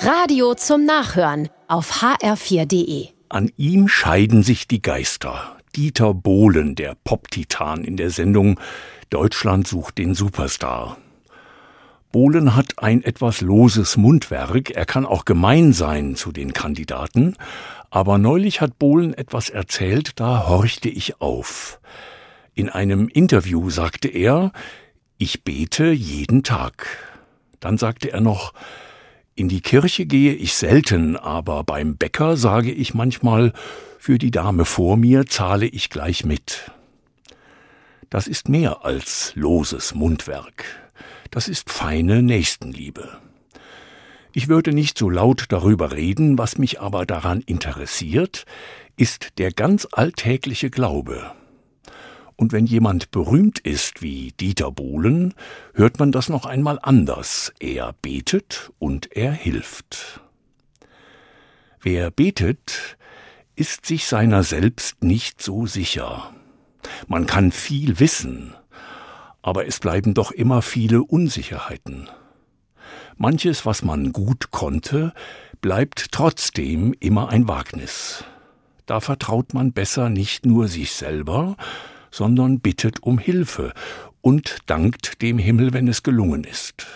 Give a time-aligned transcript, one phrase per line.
[0.00, 3.08] Radio zum Nachhören auf hr4.de.
[3.28, 5.56] An ihm scheiden sich die Geister.
[5.74, 8.60] Dieter Bohlen, der Pop-Titan in der Sendung
[9.10, 10.98] Deutschland sucht den Superstar.
[12.12, 17.34] Bohlen hat ein etwas loses Mundwerk, er kann auch gemein sein zu den Kandidaten,
[17.90, 21.80] aber neulich hat Bohlen etwas erzählt, da horchte ich auf.
[22.54, 24.52] In einem Interview sagte er,
[25.18, 26.86] ich bete jeden Tag.
[27.58, 28.54] Dann sagte er noch,
[29.38, 33.52] in die Kirche gehe ich selten, aber beim Bäcker sage ich manchmal,
[33.98, 36.72] für die Dame vor mir zahle ich gleich mit.
[38.10, 40.64] Das ist mehr als loses Mundwerk.
[41.30, 43.18] Das ist feine Nächstenliebe.
[44.32, 48.44] Ich würde nicht so laut darüber reden, was mich aber daran interessiert,
[48.96, 51.30] ist der ganz alltägliche Glaube.
[52.40, 55.34] Und wenn jemand berühmt ist wie Dieter Bohlen,
[55.74, 57.52] hört man das noch einmal anders.
[57.58, 60.20] Er betet und er hilft.
[61.80, 62.96] Wer betet,
[63.56, 66.32] ist sich seiner selbst nicht so sicher.
[67.08, 68.54] Man kann viel wissen,
[69.42, 72.08] aber es bleiben doch immer viele Unsicherheiten.
[73.16, 75.12] Manches, was man gut konnte,
[75.60, 78.22] bleibt trotzdem immer ein Wagnis.
[78.86, 81.56] Da vertraut man besser nicht nur sich selber,
[82.10, 83.72] sondern bittet um Hilfe
[84.20, 86.86] und dankt dem Himmel, wenn es gelungen ist.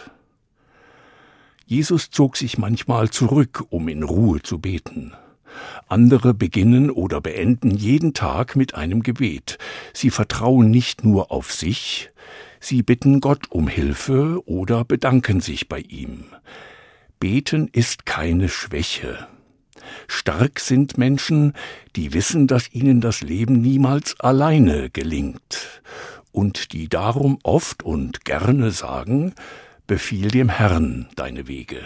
[1.67, 5.15] Jesus zog sich manchmal zurück, um in Ruhe zu beten.
[5.89, 9.59] Andere beginnen oder beenden jeden Tag mit einem Gebet.
[9.93, 12.11] Sie vertrauen nicht nur auf sich,
[12.61, 16.25] sie bitten Gott um Hilfe oder bedanken sich bei ihm.
[17.21, 19.29] Beten ist keine Schwäche.
[20.09, 21.55] Stark sind Menschen,
[21.97, 25.81] die wissen, dass ihnen das Leben niemals alleine gelingt
[26.33, 29.35] und die darum oft und gerne sagen,
[29.87, 31.83] befiehl dem Herrn deine Wege.